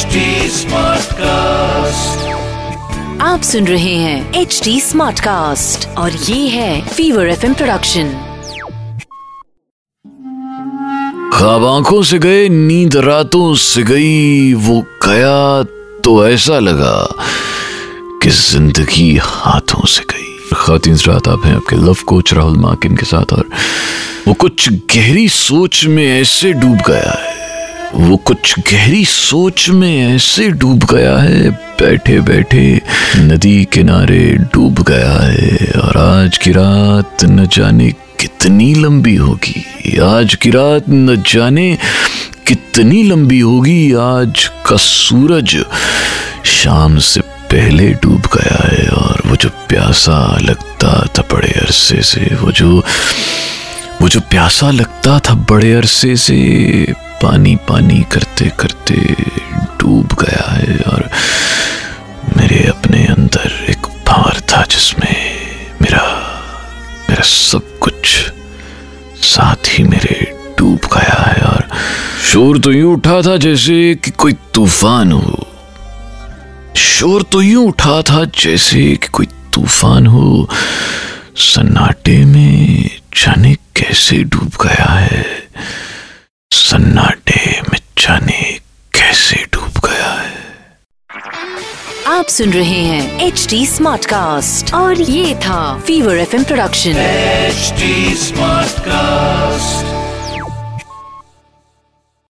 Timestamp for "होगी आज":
39.16-40.34, 43.40-44.46